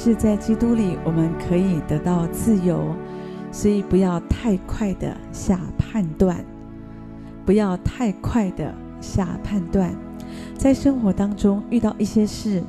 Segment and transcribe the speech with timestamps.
[0.00, 2.94] 是在基督里，我们可以得到自由，
[3.50, 6.44] 所以不要太快的下判断，
[7.44, 9.92] 不要太快的下判断。
[10.56, 12.62] 在生活当中遇到一些事，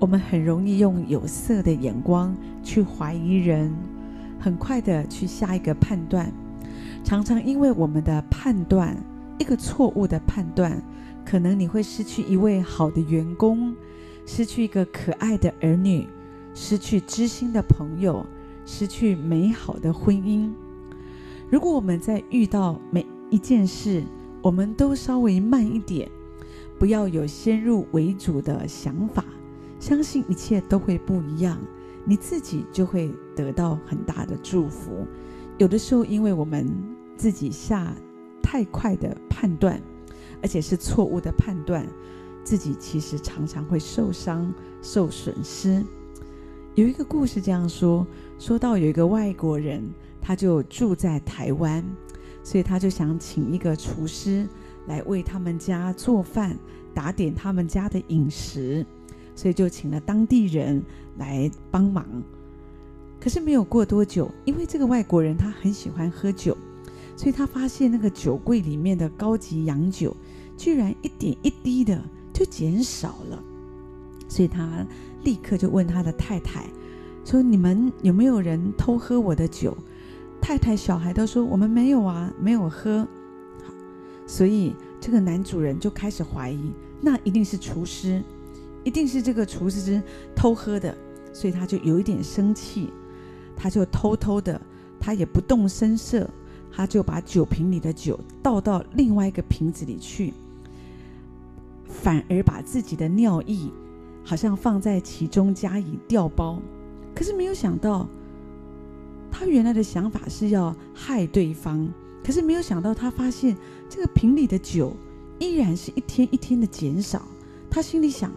[0.00, 3.72] 我们很容易用有色的眼光去怀疑人，
[4.40, 6.32] 很快的去下一个判断。
[7.04, 8.96] 常常因为我们的判断，
[9.38, 10.82] 一个错误的判断，
[11.24, 13.72] 可能你会失去一位好的员工，
[14.26, 16.08] 失去一个可爱的儿女，
[16.54, 18.24] 失去知心的朋友，
[18.64, 20.52] 失去美好的婚姻。
[21.50, 24.02] 如果我们在遇到每一件事，
[24.40, 26.10] 我们都稍微慢一点，
[26.78, 29.24] 不要有先入为主的想法，
[29.78, 31.58] 相信一切都会不一样，
[32.04, 35.06] 你自己就会得到很大的祝福。
[35.58, 36.66] 有的时候，因为我们
[37.16, 37.94] 自己下
[38.42, 39.80] 太快的判断，
[40.42, 41.86] 而且是错误的判断，
[42.42, 45.84] 自己其实常常会受伤、受损失。
[46.74, 48.06] 有一个故事这样说：
[48.38, 49.82] 说到有一个外国人，
[50.22, 51.84] 他就住在台湾，
[52.42, 54.48] 所以他就想请一个厨师
[54.86, 56.56] 来为他们家做饭，
[56.94, 58.86] 打点他们家的饮食，
[59.34, 60.82] 所以就请了当地人
[61.18, 62.06] 来帮忙。
[63.20, 66.56] 可是没有过多久，因为这个外国人他很喜欢喝酒，
[67.18, 70.16] 所以他发现那个酒柜里面的高级洋酒
[70.56, 73.44] 居然一点一滴的就减少了，
[74.32, 74.86] 所以他。
[75.24, 76.64] 立刻就问他的太太
[77.24, 79.72] 说：“你们有没有人偷喝我的酒？”
[80.42, 83.06] 太太、小孩都说：“我们没有啊，没有喝。”，
[84.26, 88.20] 所以这个男主人就开始怀疑，那一定是厨师，
[88.82, 90.02] 一定是这个厨师
[90.34, 90.92] 偷喝的，
[91.32, 92.92] 所以他就有一点生气，
[93.56, 94.60] 他就偷偷的，
[94.98, 96.28] 他也不动声色，
[96.72, 100.34] 他就把酒瓶里的酒倒到另外一个瓶子里去，
[101.86, 103.70] 反而把自己的尿液。
[104.24, 106.60] 好像放在其中加以调包，
[107.14, 108.08] 可是没有想到，
[109.30, 111.88] 他原来的想法是要害对方，
[112.24, 113.56] 可是没有想到，他发现
[113.88, 114.96] 这个瓶里的酒
[115.38, 117.22] 依然是一天一天的减少。
[117.68, 118.30] 他心里想：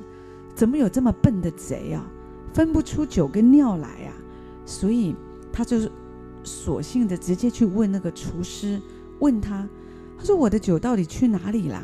[0.56, 2.10] 怎么有这么笨的贼啊，
[2.54, 4.14] 分不出酒跟尿来啊？
[4.66, 5.16] 所以
[5.54, 5.78] 他就
[6.44, 8.82] 索性的直接去问那个厨师，
[9.20, 9.68] 问他：
[10.18, 11.84] 他说我的酒到底去哪里啦？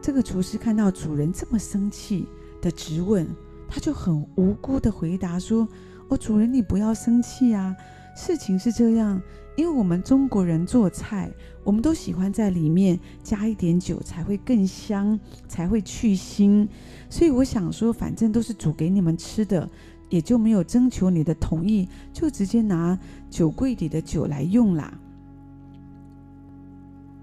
[0.00, 2.26] 这个厨师看到主人这么生气。
[2.62, 3.28] 的质问，
[3.68, 5.68] 他就很无辜的回答说
[6.08, 7.76] ：“哦，主人，你不要生气啊。
[8.16, 9.20] 事情是这样，
[9.56, 11.30] 因为我们中国人做菜，
[11.64, 15.18] 我们都喜欢在里面加一点酒，才会更香，
[15.48, 16.66] 才会去腥。
[17.10, 19.68] 所以我想说，反正都是煮给你们吃的，
[20.08, 22.98] 也就没有征求你的同意，就直接拿
[23.30, 24.92] 酒柜里的酒来用啦。”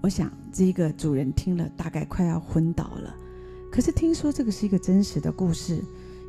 [0.02, 3.14] 我想这个主人听了，大概快要昏倒了。
[3.70, 5.80] 可是听说这个是一个真实的故事，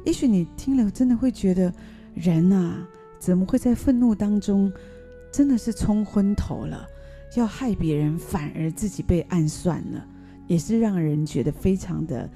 [0.05, 1.73] 也许你听了真的会觉得，
[2.13, 2.87] 人啊，
[3.19, 4.71] 怎么会在愤怒当中，
[5.31, 6.87] 真的是冲昏头了，
[7.35, 10.05] 要害别人，反而自己被暗算了，
[10.47, 12.29] 也是让人觉得非常的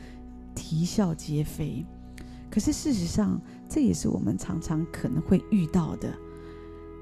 [0.56, 1.86] 啼笑皆非。
[2.50, 3.40] 可是事实上，
[3.70, 6.14] 这也是我们常常可能会遇到的，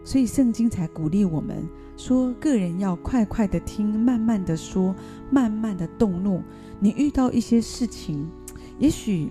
[0.04, 1.64] 所以圣经才鼓励我们
[1.96, 4.94] 说，个人要快快的听，慢慢的说，
[5.32, 6.42] 慢慢的动怒。
[6.80, 8.28] 你遇到一些事情，
[8.80, 9.30] 也许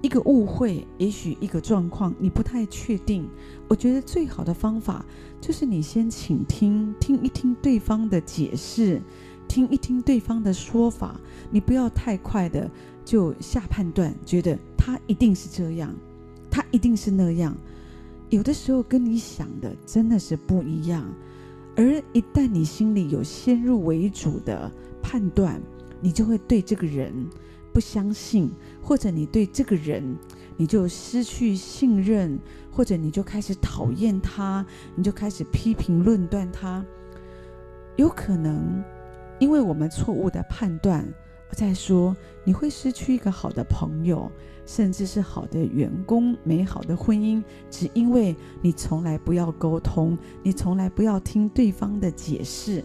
[0.00, 3.28] 一个误会，也许一个状况，你不太确定。
[3.68, 5.04] 我觉得最好的方法
[5.40, 9.00] 就是你先倾听，听一听对方的解释，
[9.46, 11.20] 听一听对方的说法。
[11.50, 12.68] 你不要太快的
[13.04, 15.94] 就下判断，觉得他一定是这样，
[16.50, 17.56] 他一定是那样。
[18.32, 21.04] 有的时候跟你想的真的是不一样。
[21.76, 24.72] 而一旦你心里有先入为主的
[25.02, 25.60] 判断，
[26.00, 27.12] 你就会对这个人
[27.74, 28.50] 不相信，
[28.80, 30.16] 或者你对这个人
[30.56, 32.38] 你就失去信任，
[32.70, 34.64] 或者你就开始讨厌他，
[34.96, 36.82] 你就开始批评论断他。
[37.96, 38.82] 有可能，
[39.38, 41.06] 因为我们错误的判断，
[41.52, 44.32] 我在说你会失去一个好的朋友，
[44.64, 52.82] 甚至是好的员工、美好的婚姻，只因为你从来不要沟通，你从来不要听对方的解释。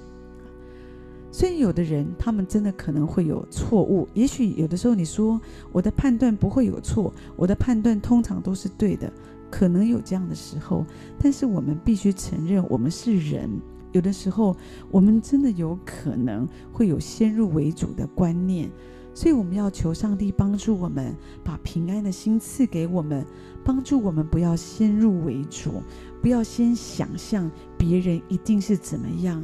[1.32, 4.06] 所以，有的人他们真的可能会有错误。
[4.14, 5.40] 也许有的时候你说
[5.72, 9.10] 我的判断不会有错，我的判断通常都是对的，
[9.50, 10.86] 可能有这样的时候。
[11.18, 13.50] 但是我们必须承认，我们是人，
[13.92, 14.56] 有的时候
[14.92, 18.70] 我们真的有可能会有先入为主的观念。
[19.14, 23.26] 所以我们要求上帝帮助我们，把平安的心赐给我们，
[23.66, 25.82] 帮助我们不要先入为主，
[26.22, 27.50] 不要先想象
[27.80, 29.44] 别人一定是怎么样。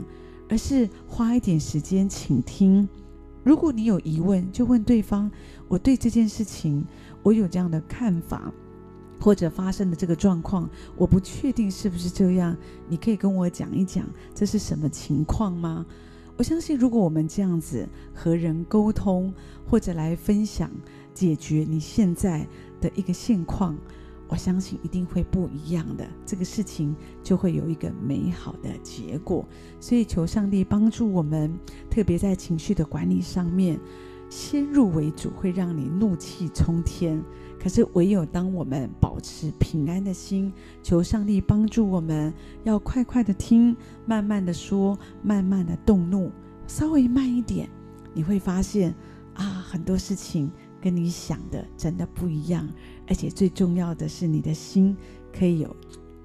[0.49, 2.87] 而是花一点时间倾听。
[3.43, 5.31] 如果你有疑问，就问对方
[5.67, 6.85] ：“我对这件事情，
[7.23, 8.53] 我有这样的看法，
[9.23, 12.57] 或者发生的这个状况，我不确定是不是这样，
[12.89, 14.05] 你可以跟我讲一讲
[14.35, 15.85] 这是什么情况吗？
[16.35, 19.33] 我相信，如果我们这样子和人沟通，
[19.65, 20.69] 或者来分享
[21.13, 22.45] 解决你现在
[22.81, 23.77] 的一个现况，
[24.27, 26.93] 我相信一定会不一样的，这个事情
[27.23, 29.47] 就会有一个美好的结果。
[29.79, 31.49] 所以，求上帝帮助我们，
[31.89, 33.79] 特别在情绪的管理上面，
[34.29, 37.23] 先入为主会让你怒气冲天。
[37.63, 40.51] 可是，唯有当我们保持平安的心，
[40.81, 42.33] 求上帝帮助我们，
[42.65, 43.73] 要快快的听，
[44.05, 46.29] 慢慢的说，慢慢的动怒，
[46.67, 47.69] 稍微慢一点，
[48.13, 48.93] 你会发现
[49.35, 50.51] 啊，很多事情
[50.81, 52.67] 跟你想的真的不一样，
[53.07, 54.93] 而且最重要的是，你的心
[55.31, 55.73] 可以有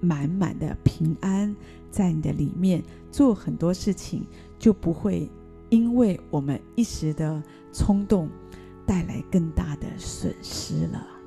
[0.01, 1.55] 满满的平安
[1.89, 2.83] 在你的里面，
[3.13, 4.27] 做很多事情
[4.59, 5.31] 就不会
[5.69, 7.41] 因为我们一时的
[7.73, 8.29] 冲动
[8.85, 11.18] 带来更大的损失了。